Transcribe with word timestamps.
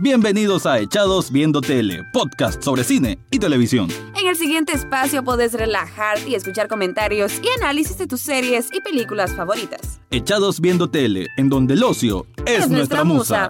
Bienvenidos 0.00 0.66
a 0.66 0.80
Echados 0.80 1.30
Viendo 1.30 1.60
Tele, 1.60 2.02
podcast 2.12 2.60
sobre 2.60 2.82
cine 2.82 3.16
y 3.30 3.38
televisión. 3.38 3.88
En 4.20 4.26
el 4.26 4.36
siguiente 4.36 4.72
espacio 4.72 5.22
podés 5.22 5.52
relajarte 5.52 6.30
y 6.30 6.34
escuchar 6.34 6.66
comentarios 6.66 7.40
y 7.40 7.48
análisis 7.62 7.96
de 7.98 8.08
tus 8.08 8.20
series 8.20 8.68
y 8.72 8.80
películas 8.80 9.32
favoritas. 9.34 10.00
Echados 10.10 10.60
Viendo 10.60 10.90
Tele, 10.90 11.28
en 11.36 11.48
donde 11.48 11.74
el 11.74 11.84
ocio 11.84 12.26
es, 12.44 12.68
nuestra, 12.68 13.04
musa. 13.04 13.48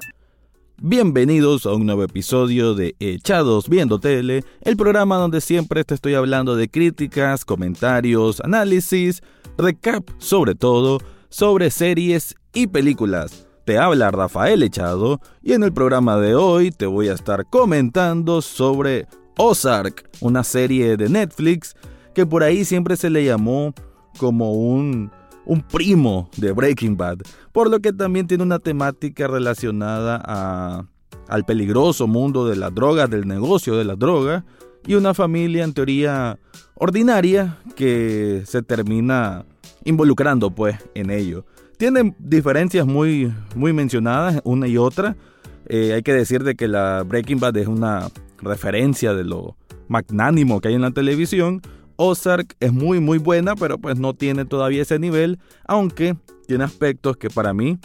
Bienvenidos 0.83 1.65
a 1.65 1.73
un 1.73 1.87
nuevo 1.87 2.05
episodio 2.05 2.75
de 2.75 2.95
Echados 2.99 3.71
Viendo 3.71 3.99
Tele, 3.99 4.45
el 4.61 4.77
programa 4.77 5.17
donde 5.17 5.41
siempre 5.41 5.83
te 5.85 5.95
estoy 5.95 6.13
hablando 6.13 6.57
de 6.57 6.69
críticas, 6.69 7.47
comentarios, 7.47 8.41
análisis, 8.41 9.23
recap 9.57 10.11
sobre 10.19 10.55
todo, 10.55 10.99
sobre 11.31 11.71
series 11.71 12.35
y 12.53 12.67
películas. 12.67 13.47
Te 13.65 13.79
habla 13.79 14.11
Rafael 14.11 14.63
Echado 14.63 15.21
y 15.43 15.55
en 15.55 15.63
el 15.63 15.73
programa 15.73 16.19
de 16.19 16.35
hoy 16.35 16.71
te 16.71 16.85
voy 16.85 17.09
a 17.09 17.15
estar 17.15 17.47
comentando 17.47 18.43
sobre 18.43 19.07
Ozark, 19.39 20.07
una 20.21 20.45
serie 20.45 20.99
de 20.99 21.09
Netflix 21.09 21.75
que 22.15 22.27
por 22.27 22.43
ahí 22.43 22.67
siempre 22.67 22.99
se 22.99 23.09
le 23.09 23.25
llamó 23.25 23.73
como 24.19 24.53
un, 24.53 25.11
un 25.47 25.63
primo 25.63 26.29
de 26.37 26.53
Breaking 26.53 26.99
Bad, 26.99 27.21
por 27.53 27.71
lo 27.71 27.81
que 27.81 27.95
también 27.95 28.27
tiene 28.27 28.43
una 28.43 28.59
temática 28.59 29.29
relacionada 29.29 30.21
a, 30.23 30.85
al 31.29 31.45
peligroso 31.47 32.07
mundo 32.07 32.47
de 32.47 32.57
la 32.57 32.69
droga, 32.69 33.07
del 33.07 33.27
negocio 33.27 33.79
de 33.79 33.85
la 33.85 33.97
droga, 33.97 34.45
y 34.87 34.95
una 34.95 35.15
familia 35.15 35.65
en 35.65 35.73
teoría 35.73 36.39
ordinaria 36.75 37.57
que 37.75 38.43
se 38.45 38.63
termina 38.63 39.47
involucrando 39.85 40.51
pues 40.51 40.77
en 40.95 41.09
ello. 41.09 41.47
Tienen 41.77 42.15
diferencias 42.19 42.87
muy, 42.87 43.33
muy 43.55 43.73
mencionadas 43.73 44.41
una 44.45 44.69
y 44.69 44.77
otra. 44.77 45.17
Eh, 45.67 45.93
hay 45.95 46.03
que 46.03 46.13
decir 46.13 46.45
de 46.45 46.55
que 46.55 46.69
la 46.69 47.03
Breaking 47.03 47.41
Bad 47.41 47.57
es 47.57 47.67
una 47.67 48.09
referencia 48.39 49.15
de 49.15 49.25
lo 49.25 49.57
magnánimo 49.89 50.61
que 50.61 50.69
hay 50.69 50.75
en 50.75 50.83
la 50.83 50.93
televisión. 50.93 51.63
Ozark 51.97 52.57
es 52.61 52.73
muy 52.73 53.01
muy 53.01 53.19
buena, 53.19 53.55
pero 53.55 53.79
pues 53.79 53.99
no 53.99 54.15
tiene 54.15 54.45
todavía 54.45 54.83
ese 54.83 54.99
nivel, 54.99 55.39
aunque 55.65 56.17
tiene 56.47 56.65
aspectos 56.65 57.17
que 57.17 57.31
para 57.31 57.55
mí 57.55 57.79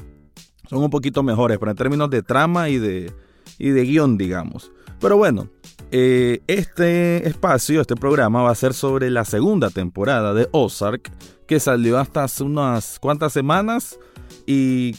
son 0.69 0.83
un 0.83 0.89
poquito 0.89 1.23
mejores, 1.23 1.57
pero 1.57 1.71
en 1.71 1.77
términos 1.77 2.09
de 2.09 2.21
trama 2.21 2.69
y 2.69 2.77
de, 2.77 3.11
y 3.57 3.69
de 3.69 3.83
guion, 3.83 4.17
digamos. 4.17 4.71
Pero 4.99 5.17
bueno, 5.17 5.49
eh, 5.91 6.41
este 6.45 7.27
espacio, 7.27 7.81
este 7.81 7.95
programa 7.95 8.43
va 8.43 8.51
a 8.51 8.55
ser 8.55 8.73
sobre 8.73 9.09
la 9.09 9.25
segunda 9.25 9.71
temporada 9.71 10.33
de 10.33 10.47
Ozark, 10.51 11.11
que 11.47 11.59
salió 11.59 11.97
hasta 11.97 12.27
unas 12.43 12.99
cuantas 12.99 13.33
semanas 13.33 13.99
y, 14.45 14.95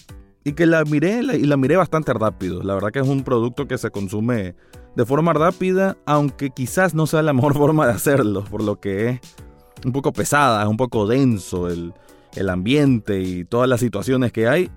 que 0.57 0.67
la 0.67 0.83
miré 0.85 1.21
y 1.21 1.45
la 1.45 1.57
miré 1.57 1.77
bastante 1.77 2.13
rápido. 2.13 2.65
La 2.65 2.75
verdad 2.75 2.91
que 2.91 2.99
es 2.99 3.07
un 3.07 3.23
producto 3.23 3.69
que 3.69 3.79
se 3.79 3.91
consume 3.91 4.57
de 4.97 5.07
forma 5.07 5.33
rápida, 5.33 5.97
aunque 6.07 6.51
quizás 6.51 6.93
no 6.93 7.07
sea 7.07 7.23
la 7.23 7.33
mejor 7.35 7.55
forma 7.55 7.87
de 7.87 7.93
hacerlo, 7.93 8.45
por 8.45 8.63
lo 8.63 8.81
que 8.81 9.11
es 9.11 9.21
un 9.85 9.93
poco 9.93 10.13
pesada, 10.13 10.63
es 10.63 10.69
un 10.69 10.77
poco 10.77 11.07
denso 11.07 11.69
el, 11.69 11.95
el 12.35 12.49
ambiente 12.49 13.21
y 13.21 13.45
todas 13.45 13.69
las 13.69 13.79
situaciones 13.79 14.33
que 14.33 14.49
hay. 14.49 14.71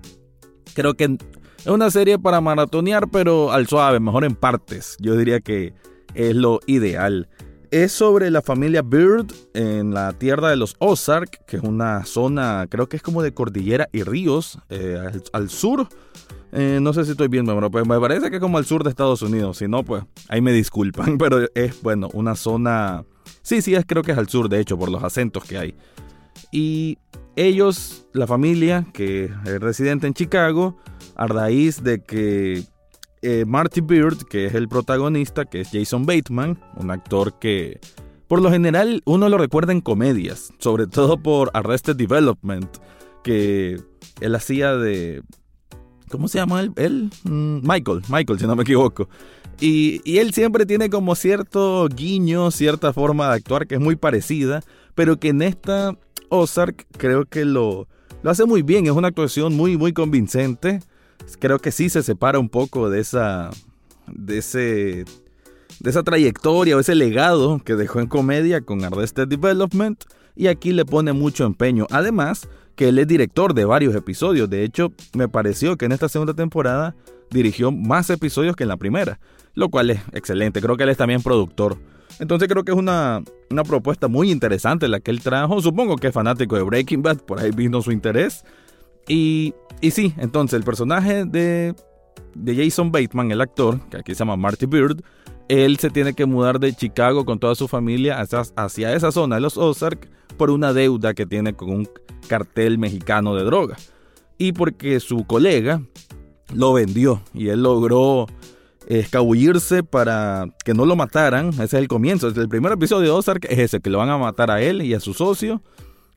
Creo 0.74 0.94
que 0.94 1.04
es 1.04 1.66
una 1.66 1.90
serie 1.90 2.20
para 2.20 2.40
maratonear, 2.40 3.08
pero 3.10 3.50
al 3.50 3.66
suave, 3.66 3.98
mejor 3.98 4.24
en 4.24 4.36
partes. 4.36 4.96
Yo 5.00 5.16
diría 5.16 5.40
que 5.40 5.74
es 6.14 6.34
lo 6.34 6.60
ideal. 6.66 7.28
Es 7.70 7.92
sobre 7.92 8.30
la 8.30 8.40
familia 8.40 8.82
Bird 8.82 9.32
en 9.52 9.92
la 9.92 10.12
tierra 10.12 10.48
de 10.48 10.56
los 10.56 10.76
Ozark, 10.78 11.44
que 11.44 11.56
es 11.56 11.62
una 11.62 12.04
zona, 12.04 12.66
creo 12.70 12.88
que 12.88 12.96
es 12.96 13.02
como 13.02 13.22
de 13.22 13.34
cordillera 13.34 13.88
y 13.92 14.04
ríos, 14.04 14.58
eh, 14.68 14.96
al, 15.32 15.50
sur. 15.50 15.88
Eh, 16.52 16.78
no 16.80 16.92
sé 16.92 17.04
si 17.04 17.10
estoy 17.10 17.26
bien, 17.26 17.46
pero 17.46 17.84
me 17.84 18.00
parece 18.00 18.30
que 18.30 18.36
es 18.36 18.40
como 18.40 18.58
al 18.58 18.64
sur 18.64 18.84
de 18.84 18.90
Estados 18.90 19.22
Unidos. 19.22 19.58
Si 19.58 19.66
no, 19.66 19.82
pues 19.82 20.04
ahí 20.28 20.40
me 20.40 20.52
disculpan, 20.52 21.18
pero 21.18 21.48
es, 21.54 21.82
bueno, 21.82 22.08
una 22.12 22.36
zona... 22.36 23.04
Sí, 23.42 23.60
sí, 23.60 23.74
es, 23.74 23.84
creo 23.86 24.02
que 24.02 24.12
es 24.12 24.18
al 24.18 24.28
sur, 24.28 24.48
de 24.48 24.60
hecho, 24.60 24.78
por 24.78 24.88
los 24.88 25.02
acentos 25.02 25.42
que 25.44 25.58
hay. 25.58 25.74
Y 26.52 26.98
ellos, 27.34 28.06
la 28.12 28.28
familia, 28.28 28.86
que 28.92 29.24
es 29.24 29.60
residente 29.60 30.06
en 30.06 30.14
Chicago, 30.14 30.76
a 31.16 31.26
raíz 31.26 31.82
de 31.82 32.02
que 32.02 32.62
eh, 33.24 33.44
Marty 33.46 33.80
Beard, 33.80 34.18
que 34.28 34.44
es 34.44 34.54
el 34.54 34.68
protagonista, 34.68 35.46
que 35.46 35.62
es 35.62 35.70
Jason 35.72 36.04
Bateman, 36.04 36.58
un 36.76 36.90
actor 36.90 37.38
que 37.38 37.80
por 38.28 38.42
lo 38.42 38.50
general 38.50 39.02
uno 39.06 39.30
lo 39.30 39.38
recuerda 39.38 39.72
en 39.72 39.80
comedias, 39.80 40.52
sobre 40.58 40.86
todo 40.86 41.16
por 41.16 41.50
Arrested 41.54 41.96
Development, 41.96 42.68
que 43.22 43.80
él 44.20 44.34
hacía 44.34 44.76
de... 44.76 45.22
¿Cómo 46.10 46.28
se 46.28 46.38
llama 46.38 46.60
él? 46.76 47.10
Mm, 47.24 47.66
Michael, 47.66 48.02
Michael, 48.08 48.38
si 48.38 48.46
no 48.46 48.54
me 48.54 48.62
equivoco. 48.62 49.08
Y, 49.58 50.18
él 50.18 50.34
siempre 50.34 50.66
tiene 50.66 50.90
como 50.90 51.14
cierto 51.14 51.88
guiño, 51.88 52.50
cierta 52.50 52.92
forma 52.92 53.28
de 53.28 53.36
actuar 53.36 53.66
que 53.66 53.76
es 53.76 53.80
muy 53.80 53.96
parecida, 53.96 54.62
pero 54.94 55.18
que 55.18 55.28
en 55.28 55.40
esta 55.40 55.96
Ozark 56.28 56.86
creo 56.98 57.24
que 57.24 57.46
lo, 57.46 57.88
lo 58.22 58.30
hace 58.30 58.44
muy 58.44 58.60
bien, 58.60 58.84
es 58.84 58.92
una 58.92 59.08
actuación 59.08 59.54
muy, 59.54 59.78
muy 59.78 59.94
convincente 59.94 60.80
creo 61.38 61.58
que 61.58 61.72
sí 61.72 61.88
se 61.88 62.02
separa 62.02 62.38
un 62.38 62.48
poco 62.48 62.90
de 62.90 63.00
esa, 63.00 63.50
de 64.06 64.38
ese, 64.38 65.04
de 65.80 65.90
esa 65.90 66.02
trayectoria 66.02 66.76
o 66.76 66.80
ese 66.80 66.94
legado 66.94 67.60
que 67.64 67.74
dejó 67.74 68.00
en 68.00 68.06
comedia 68.06 68.60
con 68.60 68.84
Arrested 68.84 69.28
Development 69.28 70.02
y 70.36 70.48
aquí 70.48 70.72
le 70.72 70.84
pone 70.84 71.12
mucho 71.12 71.44
empeño. 71.44 71.86
Además, 71.90 72.48
que 72.76 72.88
él 72.88 72.98
es 72.98 73.06
director 73.06 73.54
de 73.54 73.64
varios 73.64 73.94
episodios. 73.94 74.50
De 74.50 74.64
hecho, 74.64 74.92
me 75.14 75.28
pareció 75.28 75.76
que 75.76 75.86
en 75.86 75.92
esta 75.92 76.08
segunda 76.08 76.34
temporada 76.34 76.94
dirigió 77.30 77.70
más 77.70 78.10
episodios 78.10 78.56
que 78.56 78.64
en 78.64 78.68
la 78.68 78.76
primera, 78.76 79.20
lo 79.54 79.68
cual 79.68 79.90
es 79.90 80.00
excelente. 80.12 80.60
Creo 80.60 80.76
que 80.76 80.84
él 80.84 80.88
es 80.88 80.96
también 80.96 81.22
productor. 81.22 81.76
Entonces 82.20 82.48
creo 82.48 82.64
que 82.64 82.72
es 82.72 82.78
una, 82.78 83.22
una 83.50 83.64
propuesta 83.64 84.08
muy 84.08 84.30
interesante 84.30 84.88
la 84.88 85.00
que 85.00 85.10
él 85.10 85.20
trajo. 85.20 85.60
Supongo 85.60 85.96
que 85.96 86.08
es 86.08 86.14
fanático 86.14 86.56
de 86.56 86.62
Breaking 86.62 87.02
Bad, 87.02 87.18
por 87.18 87.40
ahí 87.40 87.50
vino 87.50 87.82
su 87.82 87.92
interés. 87.92 88.44
Y, 89.08 89.54
y 89.80 89.90
sí, 89.90 90.14
entonces 90.18 90.56
el 90.56 90.64
personaje 90.64 91.24
de, 91.24 91.74
de 92.34 92.56
Jason 92.56 92.90
Bateman, 92.90 93.30
el 93.30 93.40
actor, 93.40 93.80
que 93.88 93.98
aquí 93.98 94.14
se 94.14 94.20
llama 94.20 94.36
Marty 94.36 94.66
Bird, 94.66 95.02
él 95.48 95.76
se 95.78 95.90
tiene 95.90 96.14
que 96.14 96.26
mudar 96.26 96.58
de 96.58 96.72
Chicago 96.72 97.24
con 97.24 97.38
toda 97.38 97.54
su 97.54 97.68
familia 97.68 98.20
hacia, 98.20 98.42
hacia 98.56 98.94
esa 98.94 99.12
zona 99.12 99.36
de 99.36 99.42
los 99.42 99.58
Ozark 99.58 100.08
por 100.36 100.50
una 100.50 100.72
deuda 100.72 101.14
que 101.14 101.26
tiene 101.26 101.54
con 101.54 101.70
un 101.70 101.88
cartel 102.28 102.78
mexicano 102.78 103.34
de 103.34 103.44
droga. 103.44 103.76
Y 104.38 104.52
porque 104.52 105.00
su 105.00 105.24
colega 105.24 105.82
lo 106.52 106.72
vendió 106.72 107.22
y 107.32 107.48
él 107.48 107.62
logró 107.62 108.26
escabullirse 108.86 109.82
para 109.82 110.46
que 110.64 110.74
no 110.74 110.86
lo 110.86 110.96
mataran. 110.96 111.48
Ese 111.50 111.64
es 111.64 111.74
el 111.74 111.88
comienzo. 111.88 112.28
El 112.28 112.48
primer 112.48 112.72
episodio 112.72 113.04
de 113.04 113.10
Ozark 113.10 113.46
es 113.48 113.58
ese, 113.58 113.80
que 113.80 113.90
lo 113.90 113.98
van 113.98 114.10
a 114.10 114.18
matar 114.18 114.50
a 114.50 114.60
él 114.62 114.82
y 114.82 114.94
a 114.94 115.00
su 115.00 115.14
socio 115.14 115.62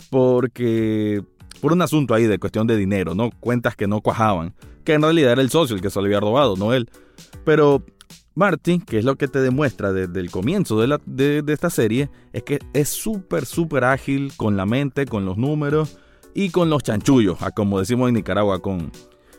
porque 0.09 1.21
por 1.61 1.73
un 1.73 1.81
asunto 1.81 2.13
ahí 2.13 2.25
de 2.25 2.39
cuestión 2.39 2.67
de 2.67 2.77
dinero, 2.77 3.15
¿no? 3.15 3.29
Cuentas 3.39 3.75
que 3.75 3.87
no 3.87 4.01
cuajaban, 4.01 4.53
que 4.83 4.93
en 4.93 5.01
realidad 5.01 5.33
era 5.33 5.41
el 5.41 5.49
socio 5.49 5.75
el 5.75 5.81
que 5.81 5.89
se 5.89 5.99
lo 5.99 6.05
había 6.05 6.19
robado, 6.19 6.55
no 6.55 6.73
él. 6.73 6.89
Pero 7.43 7.83
Marty, 8.35 8.79
que 8.79 8.99
es 8.99 9.05
lo 9.05 9.15
que 9.15 9.27
te 9.27 9.41
demuestra 9.41 9.91
desde 9.91 10.19
el 10.19 10.29
comienzo 10.29 10.79
de, 10.79 10.87
la, 10.87 11.01
de, 11.05 11.43
esta 11.47 11.69
serie, 11.69 12.09
es 12.33 12.43
que 12.43 12.59
es 12.73 12.89
súper, 12.89 13.45
súper 13.45 13.83
ágil 13.83 14.31
con 14.37 14.55
la 14.57 14.65
mente, 14.65 15.05
con 15.05 15.25
los 15.25 15.37
números 15.37 15.97
y 16.35 16.51
con 16.51 16.69
los 16.69 16.83
chanchullos, 16.83 17.39
como 17.55 17.79
decimos 17.79 18.09
en 18.09 18.15
Nicaragua, 18.15 18.61
con, 18.61 18.91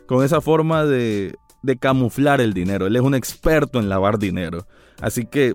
con 0.05 0.23
esa 0.23 0.41
forma 0.41 0.85
de, 0.85 1.35
de 1.61 1.77
camuflar 1.77 2.41
el 2.41 2.53
dinero. 2.53 2.87
Él 2.87 2.95
es 2.95 3.01
un 3.01 3.15
experto 3.15 3.79
en 3.79 3.89
lavar 3.89 4.19
dinero. 4.19 4.67
Así 5.01 5.25
que 5.25 5.53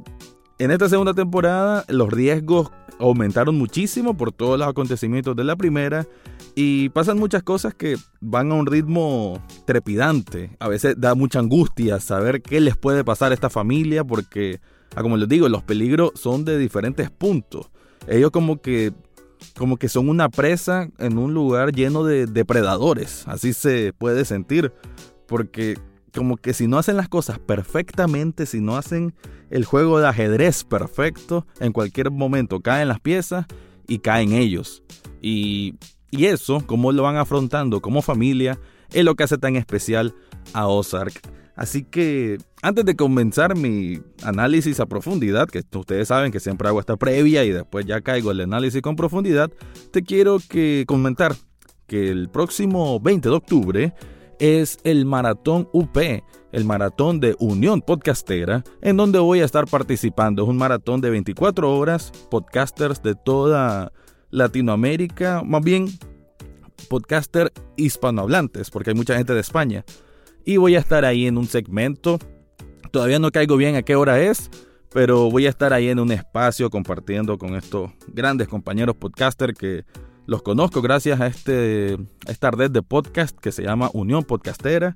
en 0.58 0.70
esta 0.70 0.88
segunda 0.88 1.14
temporada 1.14 1.84
los 1.88 2.12
riesgos 2.12 2.70
aumentaron 2.98 3.56
muchísimo 3.56 4.16
por 4.16 4.32
todos 4.32 4.58
los 4.58 4.68
acontecimientos 4.68 5.34
de 5.34 5.44
la 5.44 5.56
primera 5.56 6.06
y 6.54 6.88
pasan 6.90 7.18
muchas 7.18 7.42
cosas 7.42 7.74
que 7.74 7.96
van 8.20 8.52
a 8.52 8.54
un 8.54 8.66
ritmo 8.66 9.42
trepidante. 9.66 10.56
A 10.60 10.68
veces 10.68 10.94
da 10.98 11.14
mucha 11.14 11.40
angustia 11.40 11.98
saber 11.98 12.42
qué 12.42 12.60
les 12.60 12.76
puede 12.76 13.04
pasar 13.04 13.32
a 13.32 13.34
esta 13.34 13.50
familia 13.50 14.04
porque, 14.04 14.60
ah, 14.94 15.02
como 15.02 15.16
les 15.16 15.28
digo, 15.28 15.48
los 15.48 15.64
peligros 15.64 16.12
son 16.14 16.44
de 16.44 16.56
diferentes 16.58 17.10
puntos. 17.10 17.70
Ellos 18.06 18.30
como 18.30 18.60
que, 18.60 18.92
como 19.56 19.76
que 19.76 19.88
son 19.88 20.08
una 20.08 20.28
presa 20.28 20.88
en 20.98 21.18
un 21.18 21.34
lugar 21.34 21.72
lleno 21.72 22.04
de 22.04 22.26
depredadores. 22.26 23.26
Así 23.26 23.52
se 23.52 23.92
puede 23.92 24.24
sentir. 24.24 24.72
Porque 25.26 25.76
como 26.14 26.36
que 26.36 26.54
si 26.54 26.66
no 26.66 26.78
hacen 26.78 26.96
las 26.96 27.08
cosas 27.08 27.38
perfectamente, 27.38 28.46
si 28.46 28.60
no 28.60 28.76
hacen 28.76 29.14
el 29.50 29.64
juego 29.64 30.00
de 30.00 30.08
ajedrez 30.08 30.64
perfecto, 30.64 31.46
en 31.60 31.72
cualquier 31.72 32.10
momento 32.10 32.60
caen 32.60 32.88
las 32.88 33.00
piezas 33.00 33.46
y 33.86 33.98
caen 33.98 34.32
ellos. 34.32 34.82
Y, 35.20 35.74
y 36.10 36.26
eso, 36.26 36.62
cómo 36.66 36.92
lo 36.92 37.02
van 37.02 37.16
afrontando 37.16 37.80
como 37.80 38.02
familia, 38.02 38.58
es 38.92 39.04
lo 39.04 39.14
que 39.14 39.24
hace 39.24 39.38
tan 39.38 39.56
especial 39.56 40.14
a 40.52 40.68
Ozark. 40.68 41.20
Así 41.56 41.84
que 41.84 42.38
antes 42.62 42.84
de 42.84 42.96
comenzar 42.96 43.56
mi 43.56 44.00
análisis 44.22 44.80
a 44.80 44.86
profundidad, 44.86 45.48
que 45.48 45.62
ustedes 45.76 46.08
saben 46.08 46.32
que 46.32 46.40
siempre 46.40 46.66
hago 46.66 46.80
esta 46.80 46.96
previa 46.96 47.44
y 47.44 47.50
después 47.50 47.86
ya 47.86 48.00
caigo 48.00 48.32
el 48.32 48.40
análisis 48.40 48.82
con 48.82 48.96
profundidad, 48.96 49.50
te 49.92 50.02
quiero 50.02 50.38
que 50.48 50.84
comentar 50.86 51.34
que 51.86 52.08
el 52.08 52.28
próximo 52.28 52.98
20 52.98 53.28
de 53.28 53.34
octubre 53.34 53.94
es 54.38 54.78
el 54.84 55.04
Maratón 55.06 55.68
UP, 55.72 55.96
el 56.52 56.64
Maratón 56.64 57.20
de 57.20 57.36
Unión 57.38 57.80
Podcastera, 57.80 58.64
en 58.80 58.96
donde 58.96 59.18
voy 59.18 59.40
a 59.40 59.44
estar 59.44 59.66
participando. 59.66 60.42
Es 60.42 60.48
un 60.48 60.56
maratón 60.56 61.00
de 61.00 61.10
24 61.10 61.76
horas, 61.76 62.12
podcasters 62.30 63.02
de 63.02 63.14
toda 63.14 63.92
Latinoamérica, 64.30 65.42
más 65.44 65.62
bien 65.62 65.88
podcaster 66.88 67.52
hispanohablantes, 67.76 68.70
porque 68.70 68.90
hay 68.90 68.96
mucha 68.96 69.16
gente 69.16 69.34
de 69.34 69.40
España. 69.40 69.84
Y 70.44 70.56
voy 70.56 70.76
a 70.76 70.80
estar 70.80 71.04
ahí 71.04 71.26
en 71.26 71.38
un 71.38 71.46
segmento. 71.46 72.18
Todavía 72.90 73.18
no 73.18 73.30
caigo 73.30 73.56
bien 73.56 73.76
a 73.76 73.82
qué 73.82 73.96
hora 73.96 74.20
es, 74.20 74.50
pero 74.92 75.30
voy 75.30 75.46
a 75.46 75.50
estar 75.50 75.72
ahí 75.72 75.88
en 75.88 75.98
un 75.98 76.12
espacio 76.12 76.70
compartiendo 76.70 77.38
con 77.38 77.56
estos 77.56 77.90
grandes 78.08 78.48
compañeros 78.48 78.96
podcaster 78.96 79.54
que 79.54 79.84
los 80.26 80.42
conozco 80.42 80.80
gracias 80.82 81.20
a, 81.20 81.26
este, 81.26 81.98
esta 82.26 82.50
red 82.50 82.70
de 82.70 82.82
podcast 82.82 83.38
que 83.38 83.52
se 83.52 83.62
llama 83.62 83.90
Unión 83.92 84.24
Podcastera. 84.24 84.94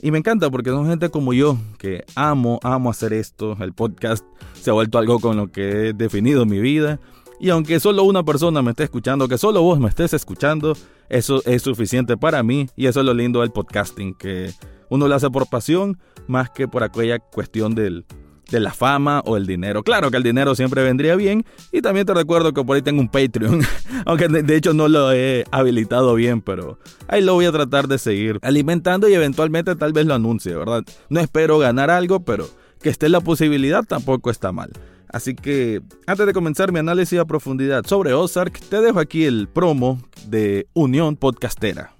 Y 0.00 0.10
me 0.10 0.18
encanta 0.18 0.50
porque 0.50 0.70
son 0.70 0.86
gente 0.86 1.08
como 1.08 1.32
yo 1.32 1.58
que 1.78 2.04
amo, 2.14 2.60
amo 2.62 2.90
hacer 2.90 3.12
esto. 3.12 3.56
El 3.60 3.72
podcast 3.72 4.24
se 4.54 4.70
ha 4.70 4.74
vuelto 4.74 4.98
algo 4.98 5.18
con 5.18 5.36
lo 5.36 5.50
que 5.50 5.88
he 5.88 5.92
definido 5.92 6.46
mi 6.46 6.60
vida. 6.60 7.00
Y 7.40 7.50
aunque 7.50 7.80
solo 7.80 8.04
una 8.04 8.22
persona 8.22 8.62
me 8.62 8.70
esté 8.70 8.84
escuchando, 8.84 9.28
que 9.28 9.38
solo 9.38 9.62
vos 9.62 9.78
me 9.78 9.88
estés 9.88 10.12
escuchando, 10.12 10.74
eso 11.08 11.42
es 11.46 11.62
suficiente 11.62 12.16
para 12.16 12.42
mí. 12.42 12.68
Y 12.76 12.86
eso 12.86 13.00
es 13.00 13.06
lo 13.06 13.14
lindo 13.14 13.40
del 13.40 13.50
podcasting, 13.50 14.14
que 14.14 14.52
uno 14.90 15.08
lo 15.08 15.14
hace 15.14 15.30
por 15.30 15.48
pasión 15.48 15.98
más 16.26 16.50
que 16.50 16.68
por 16.68 16.82
aquella 16.84 17.18
cuestión 17.18 17.74
del, 17.74 18.04
de 18.50 18.60
la 18.60 18.72
fama 18.72 19.22
o 19.24 19.36
el 19.36 19.46
dinero. 19.46 19.82
Claro 19.82 20.10
que 20.10 20.16
el 20.16 20.22
dinero 20.22 20.54
siempre 20.54 20.82
vendría 20.82 21.16
bien. 21.16 21.44
Y 21.72 21.82
también 21.82 22.06
te 22.06 22.14
recuerdo 22.14 22.52
que 22.52 22.64
por 22.64 22.76
ahí 22.76 22.82
tengo 22.82 23.00
un 23.00 23.08
Patreon. 23.08 23.62
Aunque 24.06 24.28
de 24.28 24.56
hecho 24.56 24.74
no 24.74 24.88
lo 24.88 25.12
he 25.12 25.44
habilitado 25.50 26.14
bien, 26.14 26.40
pero 26.40 26.78
ahí 27.08 27.22
lo 27.22 27.34
voy 27.34 27.46
a 27.46 27.52
tratar 27.52 27.88
de 27.88 27.98
seguir 27.98 28.38
alimentando 28.42 29.08
y 29.08 29.14
eventualmente 29.14 29.76
tal 29.76 29.92
vez 29.92 30.06
lo 30.06 30.14
anuncie, 30.14 30.54
¿verdad? 30.54 30.82
No 31.08 31.20
espero 31.20 31.58
ganar 31.58 31.90
algo, 31.90 32.20
pero 32.20 32.48
que 32.80 32.88
esté 32.88 33.08
la 33.08 33.20
posibilidad 33.20 33.84
tampoco 33.84 34.30
está 34.30 34.52
mal. 34.52 34.70
Así 35.10 35.34
que 35.34 35.80
antes 36.06 36.26
de 36.26 36.32
comenzar 36.32 36.70
mi 36.70 36.78
análisis 36.80 37.18
a 37.18 37.24
profundidad 37.24 37.86
sobre 37.86 38.12
Ozark, 38.12 38.60
te 38.60 38.80
dejo 38.80 39.00
aquí 39.00 39.24
el 39.24 39.48
promo 39.48 40.00
de 40.26 40.66
Unión 40.74 41.16
Podcastera. 41.16 41.94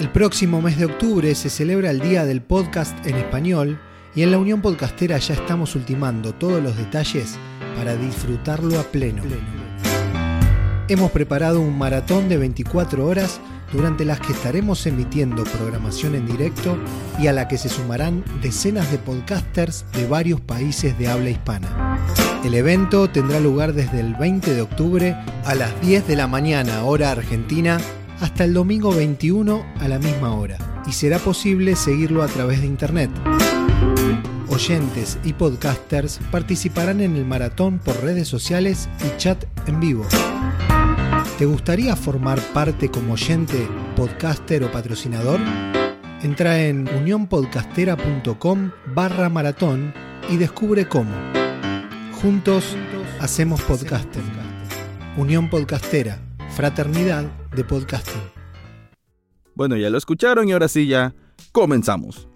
El 0.00 0.10
próximo 0.10 0.60
mes 0.62 0.78
de 0.78 0.86
octubre 0.86 1.34
se 1.34 1.48
celebra 1.48 1.90
el 1.90 2.00
Día 2.00 2.24
del 2.24 2.42
Podcast 2.42 3.06
en 3.06 3.16
Español 3.16 3.78
y 4.14 4.22
en 4.22 4.30
la 4.30 4.38
Unión 4.38 4.60
Podcastera 4.60 5.18
ya 5.18 5.34
estamos 5.34 5.74
ultimando 5.74 6.34
todos 6.34 6.62
los 6.62 6.76
detalles 6.76 7.38
para 7.76 7.96
disfrutarlo 7.96 8.78
a 8.78 8.82
pleno. 8.82 9.22
Hemos 10.88 11.10
preparado 11.10 11.60
un 11.60 11.78
maratón 11.78 12.28
de 12.28 12.36
24 12.36 13.06
horas 13.06 13.40
durante 13.72 14.04
las 14.04 14.20
que 14.20 14.32
estaremos 14.32 14.84
emitiendo 14.86 15.44
programación 15.44 16.14
en 16.14 16.26
directo 16.26 16.76
y 17.18 17.28
a 17.28 17.32
la 17.32 17.48
que 17.48 17.56
se 17.56 17.70
sumarán 17.70 18.22
decenas 18.42 18.90
de 18.92 18.98
podcasters 18.98 19.86
de 19.92 20.06
varios 20.06 20.40
países 20.40 20.98
de 20.98 21.08
habla 21.08 21.30
hispana. 21.30 21.98
El 22.44 22.54
evento 22.54 23.08
tendrá 23.08 23.40
lugar 23.40 23.72
desde 23.72 24.00
el 24.00 24.14
20 24.14 24.54
de 24.54 24.60
octubre 24.60 25.16
a 25.44 25.54
las 25.54 25.80
10 25.80 26.06
de 26.06 26.16
la 26.16 26.26
mañana 26.26 26.84
hora 26.84 27.12
argentina 27.12 27.78
hasta 28.20 28.44
el 28.44 28.52
domingo 28.52 28.94
21 28.94 29.64
a 29.80 29.88
la 29.88 29.98
misma 29.98 30.34
hora 30.34 30.58
y 30.86 30.92
será 30.92 31.18
posible 31.18 31.76
seguirlo 31.76 32.22
a 32.22 32.26
través 32.26 32.60
de 32.60 32.66
internet. 32.66 33.10
Oyentes 34.48 35.18
y 35.24 35.32
podcasters 35.32 36.20
participarán 36.30 37.00
en 37.00 37.16
el 37.16 37.24
maratón 37.24 37.78
por 37.78 38.02
redes 38.02 38.28
sociales 38.28 38.88
y 39.00 39.16
chat 39.16 39.44
en 39.66 39.80
vivo. 39.80 40.06
¿Te 41.38 41.46
gustaría 41.46 41.96
formar 41.96 42.38
parte 42.52 42.90
como 42.90 43.14
oyente, 43.14 43.66
podcaster 43.96 44.62
o 44.64 44.70
patrocinador? 44.70 45.40
Entra 46.22 46.62
en 46.62 46.88
unionpodcastera.com 46.88 48.70
barra 48.94 49.28
maratón 49.28 49.92
y 50.30 50.36
descubre 50.36 50.86
cómo. 50.86 51.12
Juntos 52.20 52.76
hacemos 53.20 53.60
podcaster. 53.62 54.22
Unión 55.16 55.50
Podcastera, 55.50 56.18
fraternidad 56.54 57.24
de 57.54 57.64
podcasting. 57.64 58.22
Bueno, 59.54 59.76
ya 59.76 59.90
lo 59.90 59.98
escucharon 59.98 60.48
y 60.48 60.52
ahora 60.52 60.68
sí 60.68 60.86
ya 60.86 61.14
comenzamos. 61.52 62.31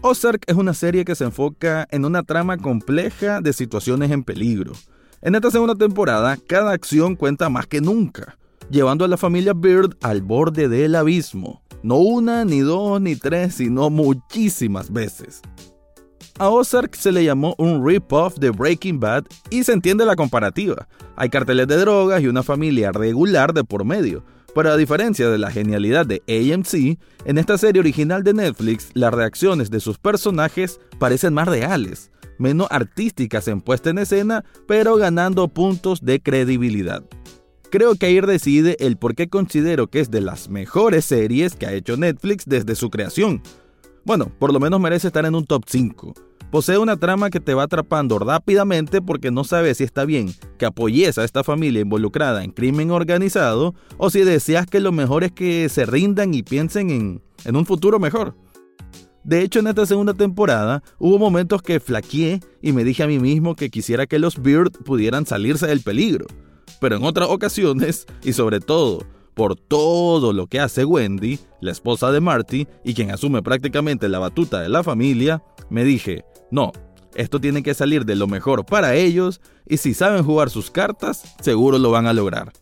Ozark 0.00 0.44
es 0.46 0.56
una 0.56 0.74
serie 0.74 1.04
que 1.04 1.14
se 1.14 1.24
enfoca 1.24 1.86
en 1.90 2.04
una 2.04 2.22
trama 2.22 2.56
compleja 2.56 3.40
de 3.40 3.52
situaciones 3.52 4.10
en 4.10 4.22
peligro. 4.22 4.72
En 5.20 5.34
esta 5.34 5.50
segunda 5.50 5.74
temporada, 5.74 6.36
cada 6.48 6.72
acción 6.72 7.16
cuenta 7.16 7.48
más 7.48 7.66
que 7.66 7.80
nunca 7.80 8.38
llevando 8.70 9.04
a 9.04 9.08
la 9.08 9.16
familia 9.16 9.54
Bird 9.54 9.96
al 10.02 10.22
borde 10.22 10.68
del 10.68 10.94
abismo. 10.94 11.62
No 11.82 11.96
una, 11.96 12.44
ni 12.44 12.60
dos, 12.60 13.00
ni 13.00 13.16
tres, 13.16 13.54
sino 13.54 13.90
muchísimas 13.90 14.92
veces. 14.92 15.40
A 16.38 16.48
Ozark 16.48 16.94
se 16.94 17.10
le 17.10 17.24
llamó 17.24 17.54
un 17.58 17.84
rip-off 17.84 18.36
de 18.38 18.50
Breaking 18.50 19.00
Bad 19.00 19.24
y 19.50 19.64
se 19.64 19.72
entiende 19.72 20.04
la 20.04 20.16
comparativa. 20.16 20.86
Hay 21.16 21.30
carteles 21.30 21.66
de 21.66 21.76
drogas 21.76 22.22
y 22.22 22.28
una 22.28 22.44
familia 22.44 22.92
regular 22.92 23.52
de 23.52 23.64
por 23.64 23.84
medio. 23.84 24.22
Pero 24.54 24.70
a 24.70 24.76
diferencia 24.76 25.28
de 25.28 25.38
la 25.38 25.50
genialidad 25.50 26.06
de 26.06 26.22
AMC, 26.26 26.98
en 27.24 27.38
esta 27.38 27.58
serie 27.58 27.80
original 27.80 28.22
de 28.22 28.34
Netflix, 28.34 28.90
las 28.94 29.12
reacciones 29.12 29.70
de 29.70 29.80
sus 29.80 29.98
personajes 29.98 30.80
parecen 30.98 31.34
más 31.34 31.48
reales, 31.48 32.10
menos 32.38 32.68
artísticas 32.70 33.46
en 33.48 33.60
puesta 33.60 33.90
en 33.90 33.98
escena, 33.98 34.44
pero 34.66 34.96
ganando 34.96 35.48
puntos 35.48 36.00
de 36.04 36.20
credibilidad. 36.20 37.02
Creo 37.70 37.96
que 37.96 38.06
ahí 38.06 38.20
decide 38.20 38.76
el 38.80 38.96
por 38.96 39.14
qué 39.14 39.28
considero 39.28 39.88
que 39.88 40.00
es 40.00 40.10
de 40.10 40.22
las 40.22 40.48
mejores 40.48 41.04
series 41.04 41.54
que 41.54 41.66
ha 41.66 41.72
hecho 41.74 41.98
Netflix 41.98 42.44
desde 42.46 42.74
su 42.74 42.88
creación. 42.88 43.42
Bueno, 44.04 44.32
por 44.38 44.54
lo 44.54 44.60
menos 44.60 44.80
merece 44.80 45.08
estar 45.08 45.26
en 45.26 45.34
un 45.34 45.44
top 45.44 45.64
5. 45.66 46.14
Posee 46.50 46.78
una 46.78 46.96
trama 46.96 47.30
que 47.30 47.40
te 47.40 47.54
va 47.54 47.64
atrapando 47.64 48.18
rápidamente 48.18 49.02
porque 49.02 49.30
no 49.30 49.44
sabes 49.44 49.78
si 49.78 49.84
está 49.84 50.04
bien 50.04 50.32
que 50.58 50.66
apoyes 50.66 51.18
a 51.18 51.24
esta 51.24 51.44
familia 51.44 51.82
involucrada 51.82 52.42
en 52.42 52.52
crimen 52.52 52.90
organizado 52.90 53.74
o 53.98 54.08
si 54.10 54.20
deseas 54.20 54.66
que 54.66 54.80
lo 54.80 54.92
mejor 54.92 55.24
es 55.24 55.32
que 55.32 55.68
se 55.68 55.84
rindan 55.84 56.32
y 56.32 56.42
piensen 56.42 56.90
en, 56.90 57.22
en 57.44 57.56
un 57.56 57.66
futuro 57.66 57.98
mejor. 57.98 58.34
De 59.24 59.42
hecho, 59.42 59.58
en 59.58 59.66
esta 59.66 59.84
segunda 59.84 60.14
temporada 60.14 60.82
hubo 60.98 61.18
momentos 61.18 61.60
que 61.60 61.80
flaqueé 61.80 62.40
y 62.62 62.72
me 62.72 62.84
dije 62.84 63.02
a 63.02 63.06
mí 63.06 63.18
mismo 63.18 63.54
que 63.54 63.68
quisiera 63.68 64.06
que 64.06 64.18
los 64.18 64.40
Beard 64.40 64.72
pudieran 64.84 65.26
salirse 65.26 65.66
del 65.66 65.82
peligro 65.82 66.26
pero 66.80 66.96
en 66.96 67.04
otras 67.04 67.28
ocasiones, 67.28 68.06
y 68.22 68.32
sobre 68.32 68.60
todo 68.60 69.04
por 69.34 69.54
todo 69.54 70.32
lo 70.32 70.48
que 70.48 70.58
hace 70.58 70.84
Wendy, 70.84 71.38
la 71.60 71.70
esposa 71.70 72.10
de 72.10 72.20
Marty, 72.20 72.66
y 72.84 72.94
quien 72.94 73.12
asume 73.12 73.42
prácticamente 73.42 74.08
la 74.08 74.18
batuta 74.18 74.60
de 74.60 74.68
la 74.68 74.82
familia, 74.82 75.42
me 75.70 75.84
dije, 75.84 76.24
no, 76.50 76.72
esto 77.14 77.40
tiene 77.40 77.62
que 77.62 77.74
salir 77.74 78.04
de 78.04 78.16
lo 78.16 78.26
mejor 78.26 78.64
para 78.64 78.94
ellos, 78.94 79.40
y 79.66 79.76
si 79.78 79.94
saben 79.94 80.24
jugar 80.24 80.50
sus 80.50 80.70
cartas, 80.70 81.22
seguro 81.40 81.78
lo 81.78 81.90
van 81.90 82.06
a 82.06 82.12
lograr. 82.12 82.52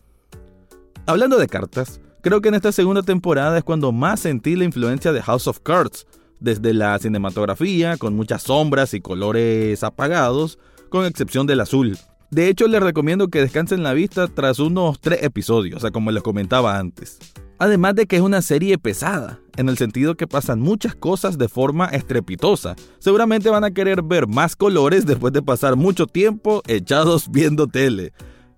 Hablando 1.05 1.37
de 1.37 1.47
cartas, 1.47 2.01
creo 2.21 2.41
que 2.41 2.49
en 2.49 2.55
esta 2.55 2.71
segunda 2.71 3.03
temporada 3.03 3.57
es 3.57 3.63
cuando 3.63 3.91
más 3.91 4.21
sentí 4.21 4.55
la 4.55 4.65
influencia 4.65 5.13
de 5.13 5.21
House 5.21 5.47
of 5.47 5.59
Cards, 5.59 6.05
desde 6.39 6.73
la 6.73 6.97
cinematografía, 6.99 7.97
con 7.97 8.15
muchas 8.15 8.43
sombras 8.43 8.93
y 8.93 9.01
colores 9.01 9.83
apagados, 9.83 10.59
con 10.89 11.05
excepción 11.05 11.47
del 11.47 11.61
azul, 11.61 11.97
de 12.29 12.49
hecho, 12.49 12.67
les 12.67 12.83
recomiendo 12.83 13.29
que 13.29 13.39
descansen 13.39 13.83
la 13.83 13.93
vista 13.93 14.27
tras 14.27 14.59
unos 14.59 14.99
tres 14.99 15.23
episodios, 15.23 15.77
o 15.77 15.79
sea, 15.79 15.91
como 15.91 16.11
les 16.11 16.23
comentaba 16.23 16.77
antes. 16.77 17.19
Además 17.59 17.95
de 17.95 18.05
que 18.05 18.17
es 18.17 18.21
una 18.21 18.41
serie 18.41 18.77
pesada, 18.77 19.39
en 19.55 19.67
el 19.67 19.77
sentido 19.77 20.15
que 20.15 20.27
pasan 20.27 20.59
muchas 20.59 20.95
cosas 20.95 21.37
de 21.37 21.49
forma 21.49 21.87
estrepitosa. 21.87 22.75
Seguramente 22.99 23.49
van 23.49 23.63
a 23.63 23.71
querer 23.71 24.03
ver 24.03 24.27
más 24.27 24.55
colores 24.55 25.05
después 25.05 25.33
de 25.33 25.41
pasar 25.41 25.75
mucho 25.75 26.05
tiempo 26.05 26.61
echados 26.67 27.31
viendo 27.31 27.67
tele. 27.67 28.13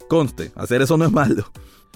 Conste, 0.09 0.51
hacer 0.55 0.81
eso 0.81 0.97
no 0.97 1.05
es 1.05 1.11
malo. 1.11 1.45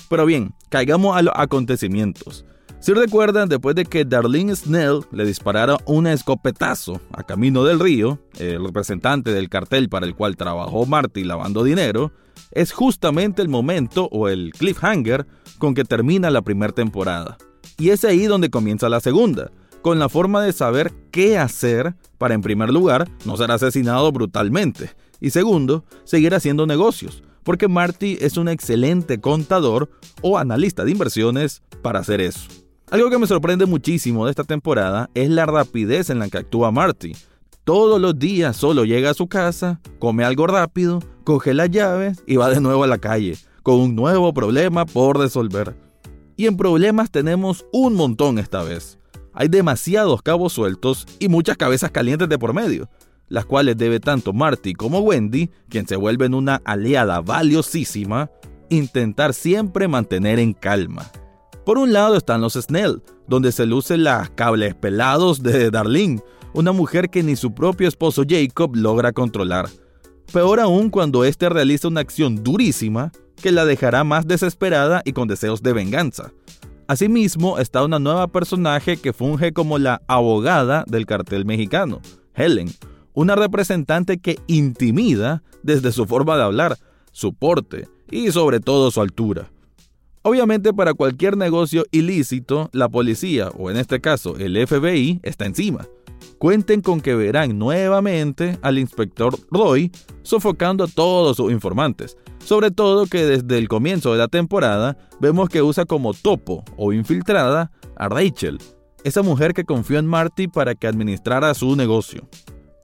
Pero 0.10 0.26
bien, 0.26 0.54
caigamos 0.70 1.18
a 1.18 1.22
los 1.22 1.34
acontecimientos. 1.36 2.46
Si 2.80 2.94
recuerdan, 2.94 3.48
después 3.48 3.76
de 3.76 3.86
que 3.86 4.04
Darlene 4.04 4.56
Snell 4.56 5.02
le 5.12 5.26
disparara 5.26 5.78
un 5.86 6.06
escopetazo 6.06 7.00
a 7.14 7.24
Camino 7.24 7.64
del 7.64 7.80
Río, 7.80 8.20
el 8.40 8.64
representante 8.64 9.32
del 9.32 9.50
cartel 9.50 9.88
para 9.88 10.06
el 10.06 10.16
cual 10.16 10.36
trabajó 10.36 10.86
Marty 10.86 11.24
lavando 11.24 11.64
dinero, 11.64 12.12
es 12.52 12.72
justamente 12.72 13.42
el 13.42 13.50
momento 13.50 14.10
o 14.12 14.28
el 14.28 14.52
cliffhanger 14.52 15.26
con 15.64 15.76
que 15.76 15.86
termina 15.86 16.30
la 16.30 16.42
primera 16.42 16.74
temporada. 16.74 17.38
Y 17.78 17.92
es 17.92 18.04
ahí 18.04 18.26
donde 18.26 18.50
comienza 18.50 18.90
la 18.90 19.00
segunda, 19.00 19.50
con 19.82 19.98
la 19.98 20.10
forma 20.10 20.42
de 20.42 20.52
saber 20.52 20.92
qué 21.10 21.38
hacer 21.38 21.96
para 22.18 22.34
en 22.34 22.42
primer 22.42 22.70
lugar 22.70 23.10
no 23.24 23.38
ser 23.38 23.50
asesinado 23.50 24.12
brutalmente 24.12 24.92
y 25.22 25.30
segundo, 25.30 25.86
seguir 26.04 26.36
haciendo 26.36 26.68
negocios, 26.68 27.24
porque 27.44 27.70
Marty 27.70 28.18
es 28.20 28.36
un 28.36 28.50
excelente 28.50 29.22
contador 29.22 29.90
o 30.22 30.38
analista 30.38 30.84
de 30.84 30.92
inversiones 30.92 31.62
para 31.82 32.00
hacer 32.00 32.20
eso. 32.20 32.50
Algo 32.92 33.10
que 33.10 33.18
me 33.18 33.28
sorprende 33.28 33.66
muchísimo 33.66 34.26
de 34.26 34.32
esta 34.32 34.44
temporada 34.44 35.10
es 35.14 35.30
la 35.30 35.46
rapidez 35.46 36.10
en 36.10 36.20
la 36.20 36.28
que 36.28 36.40
actúa 36.40 36.72
Marty. 36.72 37.14
Todos 37.64 38.02
los 38.02 38.20
días 38.20 38.58
solo 38.58 38.84
llega 38.84 39.12
a 39.12 39.14
su 39.14 39.28
casa, 39.30 39.80
come 39.98 40.26
algo 40.26 40.46
rápido, 40.46 41.00
coge 41.24 41.54
las 41.54 41.72
llaves 41.72 42.22
y 42.28 42.36
va 42.36 42.50
de 42.50 42.60
nuevo 42.60 42.84
a 42.84 42.88
la 42.88 42.98
calle, 42.98 43.38
con 43.64 43.80
un 43.80 43.96
nuevo 43.96 44.34
problema 44.34 44.86
por 44.86 45.18
resolver. 45.18 45.76
Y 46.36 46.46
en 46.46 46.58
problemas 46.58 47.10
tenemos 47.10 47.66
un 47.72 47.96
montón 47.96 48.38
esta 48.38 48.62
vez. 48.62 49.00
Hay 49.34 49.48
demasiados 49.48 50.22
cabos 50.22 50.54
sueltos 50.54 51.08
y 51.20 51.30
muchas 51.30 51.58
cabezas 51.58 51.90
calientes 51.90 52.30
de 52.30 52.38
por 52.38 52.54
medio, 52.54 52.90
las 53.30 53.46
cuales 53.46 53.78
debe 53.78 54.00
tanto 54.00 54.34
Marty 54.34 54.74
como 54.74 55.00
Wendy, 55.00 55.50
quien 55.70 55.88
se 55.88 55.96
vuelven 55.96 56.36
una 56.36 56.62
aliada 56.66 57.22
valiosísima, 57.22 58.30
intentar 58.70 59.34
siempre 59.34 59.88
mantener 59.88 60.38
en 60.38 60.54
calma. 60.54 61.10
Por 61.66 61.78
un 61.78 61.94
lado 61.94 62.18
están 62.18 62.42
los 62.42 62.54
Snell, 62.54 63.02
donde 63.28 63.52
se 63.52 63.66
lucen 63.66 64.04
las 64.04 64.30
cables 64.32 64.76
pelados 64.76 65.42
de 65.42 65.72
Darlene, 65.72 66.22
una 66.54 66.74
mujer 66.74 67.10
que 67.10 67.24
ni 67.24 67.36
su 67.36 67.54
propio 67.54 67.88
esposo 67.88 68.24
Jacob 68.28 68.76
logra 68.76 69.14
controlar. 69.14 69.70
Peor 70.32 70.60
aún 70.60 70.90
cuando 70.90 71.24
éste 71.24 71.48
realiza 71.50 71.88
una 71.88 72.02
acción 72.02 72.44
durísima 72.44 73.12
que 73.44 73.52
la 73.52 73.66
dejará 73.66 74.06
más 74.06 74.26
desesperada 74.26 75.02
y 75.04 75.12
con 75.12 75.28
deseos 75.28 75.62
de 75.62 75.74
venganza. 75.74 76.32
Asimismo 76.88 77.60
está 77.60 77.84
una 77.84 78.00
nueva 78.00 78.30
personaje 78.30 78.96
que 78.96 79.12
funge 79.12 79.52
como 79.52 79.78
la 79.80 80.02
abogada 80.08 80.86
del 80.88 81.06
cartel 81.06 81.44
mexicano, 81.44 82.00
Helen, 82.36 82.70
una 83.12 83.36
representante 83.36 84.18
que 84.18 84.40
intimida 84.48 85.44
desde 85.62 85.92
su 85.92 86.06
forma 86.06 86.38
de 86.38 86.44
hablar, 86.44 86.78
su 87.12 87.34
porte 87.34 87.90
y 88.10 88.32
sobre 88.32 88.62
todo 88.62 88.92
su 88.92 89.02
altura. 89.02 89.52
Obviamente 90.22 90.74
para 90.74 90.94
cualquier 90.94 91.36
negocio 91.36 91.84
ilícito, 91.92 92.70
la 92.72 92.88
policía, 92.88 93.50
o 93.58 93.70
en 93.70 93.76
este 93.76 94.00
caso 94.00 94.38
el 94.38 94.56
FBI, 94.66 95.20
está 95.22 95.46
encima. 95.46 95.86
Cuenten 96.38 96.80
con 96.80 97.02
que 97.02 97.14
verán 97.14 97.60
nuevamente 97.60 98.58
al 98.62 98.80
inspector 98.80 99.38
Roy 99.52 99.92
sofocando 100.22 100.86
a 100.86 100.88
todos 100.88 101.36
sus 101.36 101.52
informantes, 101.52 102.18
sobre 102.44 102.72
todo 102.72 103.06
que 103.06 103.26
desde 103.26 103.58
el 103.58 103.68
comienzo 103.68 104.12
de 104.12 104.20
la 104.20 104.28
temporada 104.28 104.98
vemos 105.20 105.50
que 105.50 105.62
usa 105.62 105.86
como 105.86 106.14
topo 106.14 106.64
o 106.78 106.94
infiltrada 106.94 107.72
a 107.96 108.10
Rachel, 108.10 108.60
esa 109.04 109.22
mujer 109.22 109.54
que 109.54 109.66
confió 109.66 110.00
en 110.00 110.06
Marty 110.06 110.48
para 110.48 110.76
que 110.76 110.88
administrara 110.88 111.54
su 111.54 111.76
negocio. 111.76 112.28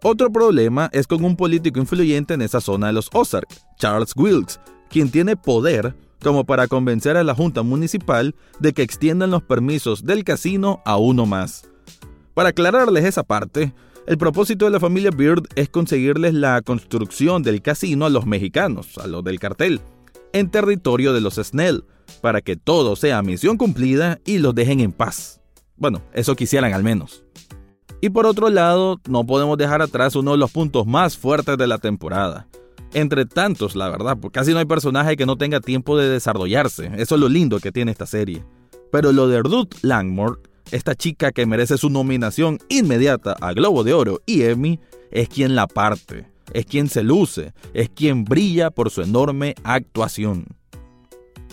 Otro 0.01 0.31
problema 0.31 0.89
es 0.93 1.07
con 1.07 1.23
un 1.25 1.35
político 1.35 1.79
influyente 1.79 2.33
en 2.33 2.41
esa 2.41 2.61
zona 2.61 2.87
de 2.87 2.93
los 2.93 3.09
Ozark, 3.13 3.47
Charles 3.77 4.13
Wilkes, 4.15 4.59
quien 4.89 5.11
tiene 5.11 5.35
poder 5.35 5.95
como 6.23 6.45
para 6.45 6.67
convencer 6.67 7.17
a 7.17 7.23
la 7.23 7.35
Junta 7.35 7.63
Municipal 7.63 8.35
de 8.59 8.73
que 8.73 8.81
extiendan 8.81 9.31
los 9.31 9.43
permisos 9.43 10.03
del 10.03 10.23
casino 10.23 10.81
a 10.85 10.97
uno 10.97 11.25
más. 11.25 11.69
Para 12.33 12.49
aclararles 12.49 13.05
esa 13.05 13.23
parte, 13.23 13.73
el 14.09 14.17
propósito 14.17 14.65
de 14.65 14.71
la 14.71 14.79
familia 14.79 15.11
Beard 15.11 15.43
es 15.53 15.69
conseguirles 15.69 16.33
la 16.33 16.63
construcción 16.63 17.43
del 17.43 17.61
casino 17.61 18.07
a 18.07 18.09
los 18.09 18.25
mexicanos, 18.25 18.97
a 18.97 19.05
los 19.05 19.23
del 19.23 19.39
cartel, 19.39 19.81
en 20.33 20.49
territorio 20.49 21.13
de 21.13 21.21
los 21.21 21.35
Snell, 21.35 21.83
para 22.19 22.41
que 22.41 22.55
todo 22.55 22.95
sea 22.95 23.21
misión 23.21 23.55
cumplida 23.55 24.17
y 24.25 24.39
los 24.39 24.55
dejen 24.55 24.79
en 24.79 24.93
paz. 24.93 25.41
Bueno, 25.77 26.01
eso 26.11 26.35
quisieran 26.35 26.73
al 26.73 26.81
menos. 26.81 27.23
Y 28.01 28.09
por 28.09 28.25
otro 28.25 28.49
lado, 28.49 28.99
no 29.07 29.27
podemos 29.27 29.59
dejar 29.59 29.83
atrás 29.83 30.15
uno 30.15 30.31
de 30.31 30.39
los 30.39 30.49
puntos 30.49 30.87
más 30.87 31.15
fuertes 31.15 31.55
de 31.59 31.67
la 31.67 31.77
temporada. 31.77 32.47
Entre 32.93 33.27
tantos, 33.27 33.75
la 33.75 33.89
verdad, 33.89 34.17
porque 34.19 34.39
casi 34.39 34.53
no 34.53 34.57
hay 34.57 34.65
personaje 34.65 35.17
que 35.17 35.27
no 35.27 35.37
tenga 35.37 35.59
tiempo 35.59 35.95
de 35.95 36.09
desarrollarse. 36.09 36.89
Eso 36.97 37.13
es 37.13 37.21
lo 37.21 37.29
lindo 37.29 37.59
que 37.59 37.71
tiene 37.71 37.91
esta 37.91 38.07
serie. 38.07 38.43
Pero 38.91 39.11
lo 39.11 39.27
de 39.27 39.43
Ruth 39.43 39.75
Langmore 39.83 40.41
esta 40.71 40.95
chica 40.95 41.31
que 41.31 41.45
merece 41.45 41.77
su 41.77 41.89
nominación 41.89 42.59
inmediata 42.69 43.35
a 43.41 43.53
Globo 43.53 43.83
de 43.83 43.93
Oro 43.93 44.21
y 44.25 44.43
Emmy 44.43 44.79
es 45.11 45.29
quien 45.29 45.55
la 45.55 45.67
parte, 45.67 46.27
es 46.53 46.65
quien 46.65 46.87
se 46.87 47.03
luce, 47.03 47.53
es 47.73 47.89
quien 47.89 48.23
brilla 48.23 48.69
por 48.71 48.89
su 48.89 49.01
enorme 49.01 49.55
actuación. 49.63 50.45